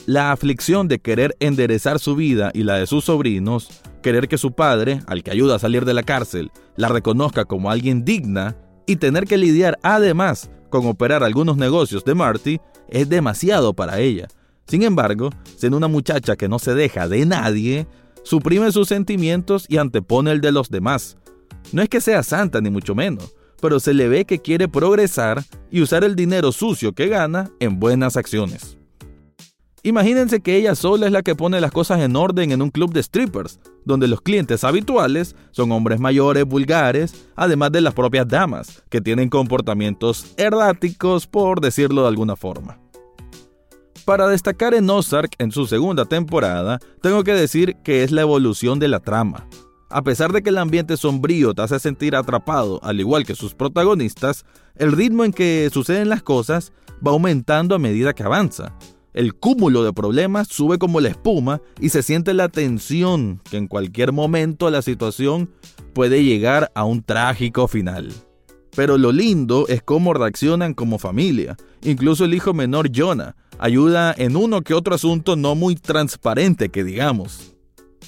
La 0.06 0.30
aflicción 0.30 0.87
de 0.88 1.00
querer 1.00 1.37
enderezar 1.40 1.99
su 1.99 2.14
vida 2.14 2.50
y 2.54 2.62
la 2.62 2.76
de 2.76 2.87
sus 2.87 3.06
sobrinos, 3.06 3.68
querer 4.02 4.28
que 4.28 4.38
su 4.38 4.52
padre, 4.52 5.00
al 5.06 5.23
que 5.23 5.32
ayuda 5.32 5.56
a 5.56 5.58
salir 5.58 5.85
de 5.85 5.94
la 5.94 6.04
cárcel, 6.04 6.52
la 6.76 6.88
reconozca 6.88 7.44
como 7.44 7.70
alguien 7.70 8.04
digna 8.04 8.56
y 8.87 8.96
tener 8.96 9.25
que 9.25 9.37
lidiar 9.37 9.78
además 9.82 10.50
con 10.70 10.87
operar 10.87 11.25
algunos 11.25 11.56
negocios 11.56 12.04
de 12.04 12.14
Marty, 12.14 12.61
es 12.88 13.08
demasiado 13.08 13.75
para 13.75 13.99
ella. 13.99 14.28
Sin 14.66 14.82
embargo, 14.82 15.30
siendo 15.56 15.76
una 15.76 15.88
muchacha 15.88 16.37
que 16.37 16.49
no 16.49 16.58
se 16.58 16.75
deja 16.75 17.08
de 17.08 17.25
nadie, 17.26 17.87
suprime 18.26 18.73
sus 18.73 18.88
sentimientos 18.88 19.66
y 19.68 19.76
antepone 19.76 20.33
el 20.33 20.40
de 20.40 20.50
los 20.50 20.68
demás. 20.68 21.16
No 21.73 21.80
es 21.80 21.88
que 21.88 22.00
sea 22.00 22.25
santa 22.25 22.61
ni 22.61 22.71
mucho 22.71 22.95
menos, 22.97 23.35
pero 23.61 23.78
se 23.78 23.95
le 23.95 24.09
ve 24.09 24.25
que 24.25 24.40
quiere 24.40 24.68
progresar 24.68 25.45
y 25.71 25.80
usar 25.80 26.02
el 26.02 26.16
dinero 26.16 26.50
sucio 26.50 26.92
que 26.92 27.06
gana 27.06 27.50
en 27.61 27.78
buenas 27.78 28.16
acciones. 28.16 28.76
Imagínense 29.85 30.40
que 30.40 30.56
ella 30.56 30.75
sola 30.75 31.06
es 31.06 31.12
la 31.12 31.23
que 31.23 31.37
pone 31.37 31.61
las 31.61 31.71
cosas 31.71 32.00
en 32.00 32.16
orden 32.16 32.50
en 32.50 32.61
un 32.61 32.71
club 32.71 32.92
de 32.92 33.04
strippers, 33.04 33.61
donde 33.85 34.09
los 34.09 34.21
clientes 34.21 34.64
habituales 34.64 35.37
son 35.52 35.71
hombres 35.71 36.00
mayores, 36.00 36.45
vulgares, 36.45 37.28
además 37.37 37.71
de 37.71 37.83
las 37.83 37.95
propias 37.95 38.26
damas, 38.26 38.83
que 38.88 39.00
tienen 39.00 39.28
comportamientos 39.28 40.35
erráticos, 40.37 41.28
por 41.28 41.61
decirlo 41.61 42.02
de 42.02 42.09
alguna 42.09 42.35
forma. 42.35 42.80
Para 44.07 44.29
destacar 44.29 44.73
en 44.73 44.89
Ozark 44.89 45.33
en 45.41 45.51
su 45.51 45.67
segunda 45.67 46.05
temporada, 46.05 46.79
tengo 47.03 47.25
que 47.25 47.33
decir 47.33 47.75
que 47.83 48.05
es 48.05 48.13
la 48.13 48.21
evolución 48.21 48.79
de 48.79 48.87
la 48.87 49.01
trama. 49.01 49.49
A 49.91 50.03
pesar 50.03 50.33
de 50.33 50.45
que 50.45 50.51
el 50.51 50.59
ambiente 50.59 50.97
sombrío 50.97 51.55
te 51.55 51.63
hace 51.63 51.81
sentir 51.81 52.15
atrapado, 52.15 52.79
al 52.85 53.01
igual 53.01 53.27
que 53.27 53.35
sus 53.35 53.55
protagonistas, 53.55 54.45
el 54.77 54.93
ritmo 54.93 55.25
en 55.25 55.33
que 55.33 55.69
suceden 55.73 56.09
las 56.09 56.23
cosas 56.23 56.73
va 57.05 57.11
aumentando 57.11 57.75
a 57.75 57.81
medida 57.81 58.15
que 58.15 58.23
avanza. 58.23 58.77
El 59.13 59.35
cúmulo 59.35 59.83
de 59.83 59.93
problemas 59.93 60.47
sube 60.47 60.79
como 60.79 61.01
la 61.01 61.09
espuma 61.09 61.61
y 61.81 61.89
se 61.89 62.05
siente 62.05 62.33
la 62.33 62.49
tensión 62.49 63.41
que 63.51 63.57
en 63.57 63.67
cualquier 63.67 64.13
momento 64.13 64.71
la 64.71 64.83
situación 64.83 65.51
puede 65.95 66.23
llegar 66.23 66.71
a 66.77 66.85
un 66.85 67.03
trágico 67.03 67.67
final. 67.67 68.13
Pero 68.77 68.99
lo 68.99 69.11
lindo 69.11 69.67
es 69.67 69.83
cómo 69.83 70.15
reaccionan 70.15 70.75
como 70.75 71.01
familia. 71.01 71.57
Incluso 71.83 72.25
el 72.25 72.35
hijo 72.35 72.53
menor 72.55 72.91
Jonah, 72.95 73.35
ayuda 73.59 74.15
en 74.17 74.37
uno 74.37 74.63
que 74.63 74.75
otro 74.75 74.95
asunto 74.95 75.37
no 75.37 75.55
muy 75.55 75.75
transparente 75.75 76.69
que 76.69 76.85
digamos. 76.85 77.55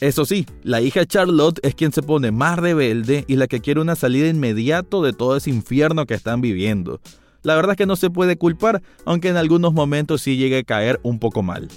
Eso 0.01 0.25
sí, 0.25 0.47
la 0.63 0.81
hija 0.81 1.05
Charlotte 1.07 1.59
es 1.63 1.75
quien 1.75 1.93
se 1.93 2.03
pone 2.03 2.31
más 2.31 2.59
rebelde 2.59 3.25
y 3.27 3.37
la 3.37 3.49
que 3.49 3.61
quiere 3.61 3.81
una 3.81 3.97
salida 3.97 4.29
inmediato 4.29 5.03
de 5.03 5.13
todo 5.13 5.37
ese 5.37 5.51
infierno 5.51 6.07
que 6.07 6.15
están 6.15 6.41
viviendo. 6.41 7.01
La 7.43 7.57
verdad 7.57 7.73
es 7.73 7.79
que 7.79 7.87
no 7.87 7.97
se 7.97 8.11
puede 8.11 8.37
culpar, 8.37 8.83
aunque 9.05 9.29
en 9.29 9.37
algunos 9.37 9.73
momentos 9.73 10.23
sí 10.23 10.37
llegue 10.37 10.59
a 10.59 10.65
caer 10.65 11.01
un 11.03 11.19
poco 11.19 11.43
mal. 11.43 11.69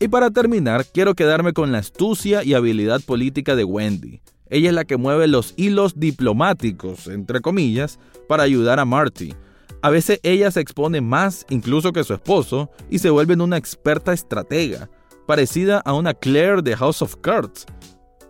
Y 0.00 0.08
para 0.08 0.30
terminar, 0.30 0.86
quiero 0.92 1.14
quedarme 1.14 1.52
con 1.52 1.72
la 1.72 1.78
astucia 1.78 2.42
y 2.42 2.54
habilidad 2.54 3.00
política 3.02 3.54
de 3.54 3.64
Wendy. 3.64 4.20
Ella 4.48 4.68
es 4.68 4.74
la 4.74 4.84
que 4.84 4.96
mueve 4.96 5.28
los 5.28 5.54
hilos 5.56 5.98
diplomáticos, 5.98 7.06
entre 7.06 7.40
comillas, 7.40 7.98
para 8.28 8.42
ayudar 8.42 8.80
a 8.80 8.84
Marty, 8.84 9.34
a 9.82 9.90
veces 9.90 10.20
ella 10.22 10.50
se 10.52 10.60
expone 10.60 11.00
más 11.00 11.44
incluso 11.50 11.92
que 11.92 12.04
su 12.04 12.14
esposo 12.14 12.70
y 12.88 13.00
se 13.00 13.10
vuelve 13.10 13.34
una 13.34 13.56
experta 13.56 14.12
estratega, 14.12 14.88
parecida 15.26 15.80
a 15.80 15.92
una 15.92 16.14
Claire 16.14 16.62
de 16.62 16.76
House 16.76 17.02
of 17.02 17.16
Cards. 17.16 17.66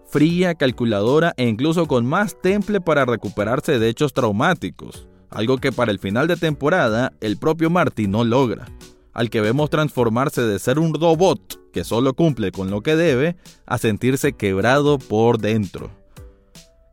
Fría, 0.08 0.54
calculadora 0.54 1.34
e 1.36 1.46
incluso 1.46 1.86
con 1.86 2.06
más 2.06 2.40
temple 2.40 2.80
para 2.80 3.04
recuperarse 3.04 3.78
de 3.78 3.88
hechos 3.88 4.14
traumáticos, 4.14 5.06
algo 5.30 5.58
que 5.58 5.72
para 5.72 5.90
el 5.90 5.98
final 5.98 6.26
de 6.26 6.36
temporada 6.36 7.12
el 7.20 7.36
propio 7.36 7.68
Marty 7.68 8.08
no 8.08 8.24
logra, 8.24 8.66
al 9.12 9.28
que 9.28 9.42
vemos 9.42 9.68
transformarse 9.68 10.42
de 10.42 10.58
ser 10.58 10.78
un 10.78 10.94
robot 10.94 11.70
que 11.70 11.84
solo 11.84 12.14
cumple 12.14 12.50
con 12.50 12.70
lo 12.70 12.80
que 12.80 12.96
debe 12.96 13.36
a 13.66 13.76
sentirse 13.76 14.32
quebrado 14.32 14.98
por 14.98 15.38
dentro. 15.38 15.90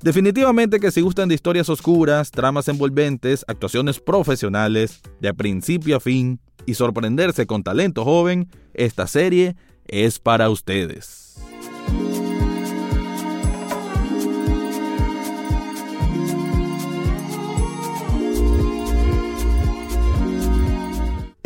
Definitivamente 0.01 0.79
que 0.79 0.91
si 0.91 1.01
gustan 1.01 1.27
de 1.27 1.35
historias 1.35 1.67
oscuras, 1.67 2.31
tramas 2.31 2.69
envolventes, 2.69 3.43
actuaciones 3.49 3.99
profesionales, 3.99 5.01
de 5.19 5.33
principio 5.33 5.97
a 5.97 5.99
fin 5.99 6.39
y 6.65 6.75
sorprenderse 6.75 7.45
con 7.45 7.63
talento 7.63 8.05
joven, 8.05 8.49
esta 8.73 9.07
serie 9.07 9.57
es 9.85 10.19
para 10.19 10.49
ustedes. 10.49 11.48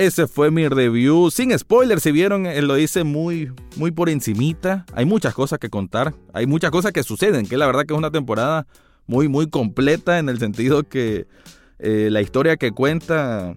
Ese 0.03 0.27
fue 0.27 0.51
mi 0.51 0.67
review. 0.67 1.31
Sin 1.31 1.57
spoilers, 1.57 2.03
si 2.03 2.12
vieron, 2.12 2.45
eh, 2.45 2.62
lo 2.62 2.77
hice 2.77 3.05
muy, 3.05 3.53
muy 3.77 3.91
por 3.91 4.10
encimita. 4.10 4.86
Hay 4.93 5.05
muchas 5.05 5.33
cosas 5.33 5.60
que 5.60 5.69
contar. 5.69 6.13
Hay 6.33 6.45
muchas 6.45 6.72
cosas 6.72 6.91
que 6.91 7.03
suceden, 7.03 7.48
que 7.48 7.55
la 7.55 7.65
verdad 7.67 7.86
que 7.86 7.93
es 7.93 7.98
una 7.98 8.12
temporada 8.12 8.67
muy, 9.07 9.29
muy 9.29 9.50
completa 9.50 10.19
en 10.19 10.27
el 10.27 10.39
sentido 10.39 10.83
que 10.83 11.25
eh, 11.79 12.10
la 12.12 12.22
historia 12.22 12.57
que 12.57 12.72
cuenta 12.72 13.55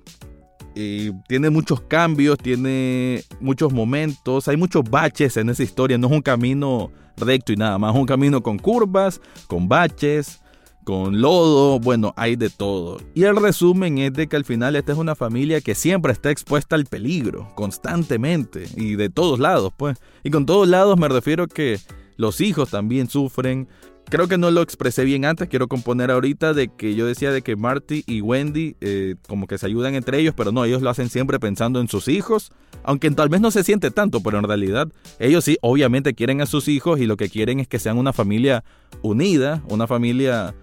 tiene 1.27 1.51
muchos 1.51 1.81
cambios, 1.81 2.39
tiene 2.39 3.25
muchos 3.41 3.73
momentos, 3.73 4.47
hay 4.47 4.57
muchos 4.57 4.85
baches 4.89 5.37
en 5.39 5.49
esa 5.51 5.65
historia. 5.65 5.99
No 5.99 6.07
es 6.07 6.13
un 6.13 6.23
camino 6.23 6.93
recto 7.17 7.53
y 7.53 7.57
nada 7.57 7.77
más, 7.77 7.93
es 7.93 8.01
un 8.01 8.07
camino 8.07 8.41
con 8.41 8.57
curvas, 8.61 9.21
con 9.49 9.69
baches, 9.69 10.41
con 10.87 11.21
lodo, 11.21 11.81
bueno, 11.81 12.15
hay 12.17 12.37
de 12.37 12.49
todo. 12.49 13.01
Y 13.13 13.25
el 13.25 13.35
resumen 13.35 13.99
es 13.99 14.13
de 14.13 14.29
que 14.29 14.37
al 14.37 14.45
final 14.45 14.77
esta 14.77 14.93
es 14.93 14.99
una 14.99 15.17
familia 15.17 15.61
que 15.61 15.75
siempre 15.75 16.13
está 16.13 16.31
expuesta 16.31 16.77
al 16.77 16.87
peligro, 16.87 17.51
constantemente, 17.57 18.69
y 18.77 18.95
de 18.95 19.11
todos 19.11 19.41
lados, 19.41 19.73
pues. 19.77 19.99
Y 20.23 20.31
con 20.31 20.47
todos 20.47 20.69
lados 20.69 20.97
me 20.97 21.09
refiero 21.09 21.49
que 21.49 21.81
los 22.17 22.41
hijos 22.41 22.71
también 22.71 23.09
sufren, 23.09 23.67
creo 24.09 24.29
que 24.29 24.39
no 24.39 24.49
lo 24.53 24.63
expresé 24.63 25.03
bien 25.03 25.25
antes, 25.25 25.49
quiero 25.49 25.67
componer 25.67 26.13
ahorita 26.13 26.55
de 26.55 26.69
que 26.69 26.95
yo 26.95 27.05
decía 27.05 27.33
de 27.33 27.43
que 27.43 27.57
Marty 27.57 28.05
y 28.07 28.21
Wendy 28.21 28.77
eh, 28.81 29.17
como 29.27 29.49
que 29.49 29.59
se 29.59 29.67
ayudan 29.67 29.97
entre 29.97 30.21
ellos, 30.21 30.35
pero 30.37 30.53
no, 30.53 30.65
ellos 30.65 30.83
lo 30.83 30.91
hacen 30.91 31.09
siempre 31.09 31.41
pensando 31.41 31.81
en 31.81 31.89
sus 31.89 32.07
hijos, 32.07 32.53
aunque 32.85 33.11
tal 33.11 33.29
vez 33.29 33.41
no 33.41 33.51
se 33.51 33.65
siente 33.65 33.91
tanto, 33.91 34.21
pero 34.21 34.39
en 34.39 34.45
realidad 34.45 34.87
ellos 35.19 35.43
sí, 35.43 35.59
obviamente 35.63 36.15
quieren 36.15 36.43
a 36.43 36.47
sus 36.47 36.69
hijos 36.69 37.01
y 37.01 37.07
lo 37.07 37.17
que 37.17 37.29
quieren 37.29 37.59
es 37.59 37.67
que 37.67 37.81
sean 37.81 37.99
una 37.99 38.13
familia 38.13 38.63
unida, 39.03 39.65
una 39.69 39.89
familia 39.89 40.55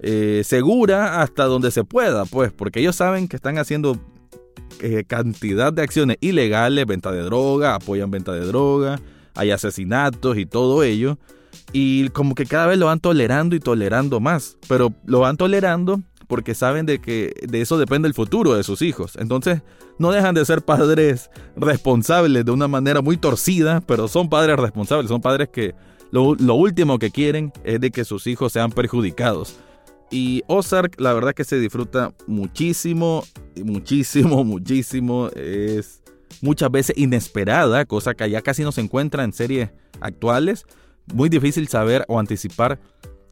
eh, 0.00 0.42
segura 0.44 1.22
hasta 1.22 1.44
donde 1.44 1.70
se 1.70 1.84
pueda, 1.84 2.24
pues, 2.24 2.52
porque 2.52 2.80
ellos 2.80 2.96
saben 2.96 3.28
que 3.28 3.36
están 3.36 3.58
haciendo 3.58 3.98
eh, 4.80 5.04
cantidad 5.06 5.72
de 5.72 5.82
acciones 5.82 6.16
ilegales, 6.20 6.86
venta 6.86 7.10
de 7.12 7.22
droga, 7.22 7.74
apoyan 7.74 8.10
venta 8.10 8.32
de 8.32 8.46
droga, 8.46 9.00
hay 9.34 9.50
asesinatos 9.50 10.36
y 10.38 10.46
todo 10.46 10.82
ello 10.82 11.18
y 11.72 12.08
como 12.10 12.34
que 12.34 12.46
cada 12.46 12.66
vez 12.66 12.78
lo 12.78 12.86
van 12.86 13.00
tolerando 13.00 13.56
y 13.56 13.60
tolerando 13.60 14.20
más, 14.20 14.56
pero 14.68 14.92
lo 15.04 15.20
van 15.20 15.36
tolerando 15.36 16.00
porque 16.26 16.54
saben 16.54 16.86
de 16.86 17.00
que 17.00 17.32
de 17.48 17.60
eso 17.60 17.78
depende 17.78 18.08
el 18.08 18.14
futuro 18.14 18.54
de 18.54 18.62
sus 18.62 18.82
hijos. 18.82 19.16
Entonces, 19.18 19.62
no 19.98 20.10
dejan 20.10 20.34
de 20.34 20.44
ser 20.44 20.62
padres 20.62 21.30
responsables 21.56 22.44
de 22.44 22.50
una 22.50 22.68
manera 22.68 23.00
muy 23.00 23.16
torcida, 23.16 23.80
pero 23.86 24.08
son 24.08 24.28
padres 24.28 24.56
responsables, 24.56 25.08
son 25.08 25.22
padres 25.22 25.48
que 25.48 25.74
lo, 26.10 26.34
lo 26.34 26.54
último 26.54 26.98
que 26.98 27.10
quieren 27.10 27.52
es 27.64 27.80
de 27.80 27.90
que 27.90 28.04
sus 28.04 28.26
hijos 28.26 28.52
sean 28.52 28.70
perjudicados. 28.70 29.56
Y 30.10 30.42
Ozark, 30.46 31.00
la 31.00 31.12
verdad 31.12 31.34
que 31.34 31.44
se 31.44 31.58
disfruta 31.58 32.14
muchísimo, 32.26 33.24
muchísimo, 33.62 34.44
muchísimo. 34.44 35.28
Es 35.34 36.02
muchas 36.40 36.70
veces 36.70 36.96
inesperada, 36.96 37.84
cosa 37.84 38.14
que 38.14 38.30
ya 38.30 38.42
casi 38.42 38.62
no 38.62 38.72
se 38.72 38.80
encuentra 38.80 39.24
en 39.24 39.32
series 39.32 39.70
actuales 40.00 40.64
muy 41.14 41.28
difícil 41.28 41.68
saber 41.68 42.04
o 42.08 42.18
anticipar 42.18 42.78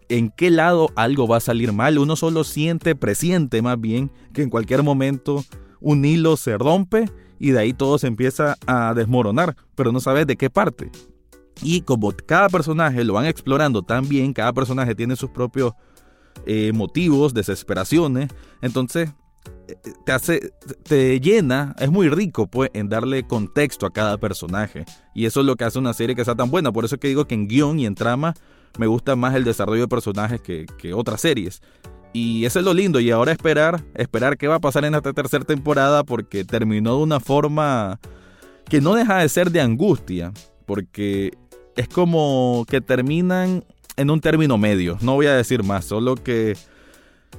en 0.09 0.31
qué 0.31 0.51
lado 0.51 0.91
algo 0.97 1.27
va 1.27 1.39
a 1.39 1.41
salir 1.41 1.73
mal. 1.73 1.99
Uno 1.99 2.17
solo 2.17 2.45
siente, 2.45 2.95
presiente 2.95 3.63
más 3.63 3.81
bien, 3.81 4.11
que 4.33 4.43
en 4.43 4.51
cualquier 4.51 4.83
momento 4.83 5.45
un 5.81 6.05
hilo 6.05 6.37
se 6.37 6.57
rompe 6.57 7.11
y 7.39 7.51
de 7.51 7.59
ahí 7.59 7.73
todo 7.73 7.99
se 7.99 8.07
empieza 8.07 8.57
a 8.67 8.95
desmoronar, 8.95 9.57
pero 9.75 9.93
no 9.93 10.01
sabes 10.01 10.27
de 10.27 10.37
qué 10.37 10.49
parte. 10.49 10.91
Y 11.63 11.83
como 11.83 12.13
cada 12.13 12.49
personaje 12.49 13.03
lo 13.05 13.15
van 13.15 13.27
explorando 13.27 13.83
tan 13.83 14.09
bien, 14.09 14.33
cada 14.33 14.53
personaje 14.53 14.95
tiene 14.95 15.17
sus 15.17 15.31
propios 15.31 15.73
eh, 16.45 16.73
motivos, 16.73 17.35
desesperaciones, 17.35 18.31
entonces 18.63 19.11
te 20.05 20.13
hace, 20.13 20.53
te 20.85 21.21
llena, 21.21 21.75
es 21.79 21.91
muy 21.91 22.09
rico 22.09 22.47
pues 22.47 22.71
en 22.75 22.89
darle 22.89 23.27
contexto 23.27 23.87
a 23.87 23.93
cada 23.93 24.19
personaje. 24.19 24.85
Y 25.15 25.27
eso 25.27 25.41
es 25.41 25.47
lo 25.47 25.57
que 25.57 25.65
hace 25.65 25.79
una 25.79 25.93
serie 25.93 26.15
que 26.15 26.25
sea 26.25 26.35
tan 26.35 26.51
buena. 26.51 26.73
Por 26.73 26.85
eso 26.85 26.97
es 26.97 27.01
que 27.01 27.09
digo 27.09 27.27
que 27.27 27.35
en 27.35 27.49
guion 27.49 27.79
y 27.79 27.87
en 27.87 27.95
trama 27.95 28.35
me 28.79 28.87
gusta 28.87 29.17
más 29.17 29.35
el 29.35 29.45
desarrollo 29.45 29.83
de 29.83 29.89
personajes 29.89 30.41
que, 30.41 30.67
que 30.79 30.95
otras 30.95 31.21
series. 31.21 31.63
Y 32.13 32.45
eso 32.45 32.61
es 32.61 32.65
lo 32.65 32.75
lindo. 32.75 33.01
Y 33.01 33.11
ahora 33.11 33.33
esperar, 33.33 33.85
esperar 33.95 34.37
qué 34.39 34.49
va 34.49 34.57
a 34.57 34.61
pasar 34.61 34.85
en 34.85 34.95
esta 34.95 35.13
tercera 35.13 35.45
temporada 35.45 36.05
porque 36.05 36.45
terminó 36.45 36.97
de 36.97 37.03
una 37.03 37.21
forma 37.21 38.01
que 38.69 38.81
no 38.81 38.95
deja 38.95 39.19
de 39.19 39.29
ser 39.29 39.51
de 39.51 39.61
angustia. 39.61 40.33
Porque 40.65 41.33
es 41.77 41.89
como 41.89 42.65
que 42.69 42.81
terminan 42.81 43.65
en 43.97 44.11
un 44.11 44.21
término 44.21 44.59
medio. 44.59 44.99
No 45.01 45.15
voy 45.15 45.27
a 45.27 45.35
decir 45.35 45.63
más, 45.63 45.85
solo 45.85 46.15
que 46.17 46.57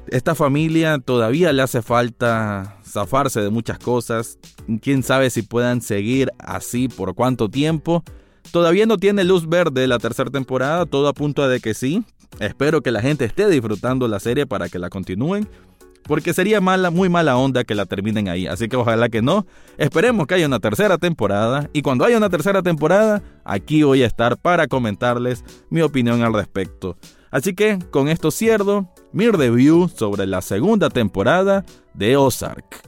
esta 0.09 0.35
familia 0.35 0.99
todavía 0.99 1.51
le 1.53 1.61
hace 1.61 1.81
falta 1.81 2.77
zafarse 2.85 3.41
de 3.41 3.49
muchas 3.49 3.79
cosas. 3.79 4.37
Quién 4.81 5.03
sabe 5.03 5.29
si 5.29 5.41
puedan 5.41 5.81
seguir 5.81 6.31
así 6.39 6.87
por 6.87 7.13
cuánto 7.15 7.49
tiempo. 7.49 8.03
Todavía 8.51 8.85
no 8.85 8.97
tiene 8.97 9.23
luz 9.23 9.47
verde 9.47 9.87
la 9.87 9.99
tercera 9.99 10.29
temporada, 10.29 10.85
todo 10.85 11.07
apunta 11.07 11.47
de 11.47 11.59
que 11.59 11.73
sí. 11.73 12.03
Espero 12.39 12.81
que 12.81 12.91
la 12.91 13.01
gente 13.01 13.25
esté 13.25 13.49
disfrutando 13.49 14.07
la 14.07 14.19
serie 14.19 14.45
para 14.45 14.69
que 14.69 14.79
la 14.79 14.89
continúen. 14.89 15.47
Porque 16.07 16.33
sería 16.33 16.61
mala, 16.61 16.89
muy 16.89 17.09
mala 17.09 17.37
onda 17.37 17.63
que 17.63 17.75
la 17.75 17.85
terminen 17.85 18.29
ahí. 18.29 18.47
Así 18.47 18.69
que 18.69 18.77
ojalá 18.77 19.09
que 19.09 19.21
no. 19.21 19.45
Esperemos 19.77 20.25
que 20.25 20.35
haya 20.35 20.47
una 20.47 20.59
tercera 20.59 20.97
temporada. 20.97 21.69
Y 21.73 21.81
cuando 21.81 22.05
haya 22.05 22.17
una 22.17 22.29
tercera 22.29 22.61
temporada, 22.61 23.21
aquí 23.43 23.83
voy 23.83 24.03
a 24.03 24.07
estar 24.07 24.37
para 24.37 24.67
comentarles 24.67 25.43
mi 25.69 25.81
opinión 25.81 26.23
al 26.23 26.33
respecto. 26.33 26.97
Así 27.29 27.53
que 27.53 27.77
con 27.91 28.07
esto 28.07 28.31
cierro 28.31 28.91
mi 29.11 29.29
review 29.29 29.89
sobre 29.89 30.25
la 30.25 30.41
segunda 30.41 30.89
temporada 30.89 31.65
de 31.93 32.15
Ozark. 32.15 32.87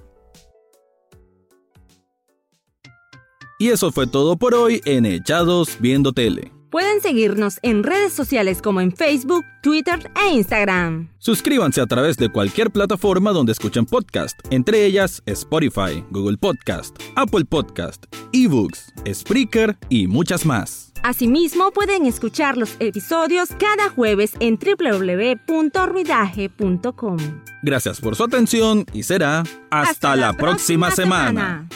Y 3.60 3.70
eso 3.70 3.92
fue 3.92 4.08
todo 4.08 4.38
por 4.38 4.56
hoy 4.56 4.82
en 4.86 5.06
Echados 5.06 5.78
Viendo 5.82 6.14
Tele. 6.14 6.59
Pueden 6.70 7.02
seguirnos 7.02 7.58
en 7.64 7.84
redes 7.84 8.14
sociales 8.14 8.62
como 8.62 8.80
en 8.80 8.96
Facebook, 8.96 9.44
Twitter 9.64 10.12
e 10.24 10.36
Instagram. 10.36 11.10
Suscríbanse 11.18 11.82
a 11.82 11.88
través 11.88 12.16
de 12.18 12.30
cualquier 12.30 12.70
plataforma 12.70 13.32
donde 13.32 13.54
escuchen 13.54 13.86
podcast, 13.86 14.40
entre 14.52 14.86
ellas 14.86 15.24
Spotify, 15.26 16.06
Google 16.12 16.38
Podcast, 16.38 16.96
Apple 17.16 17.46
Podcast, 17.46 18.06
eBooks, 18.34 18.94
Spreaker 19.12 19.80
y 19.90 20.06
muchas 20.06 20.46
más. 20.46 20.94
Asimismo, 21.02 21.72
pueden 21.72 22.06
escuchar 22.06 22.56
los 22.56 22.76
episodios 22.80 23.50
cada 23.58 23.90
jueves 23.90 24.34
en 24.40 24.60
www.ruidaje.com. 24.60 27.18
Gracias 27.64 28.00
por 28.00 28.16
su 28.16 28.26
atención 28.26 28.86
y 28.94 29.02
será 29.04 29.42
hasta, 29.72 30.16
la, 30.16 30.34
próxima, 30.34 30.92
semana. 30.92 31.68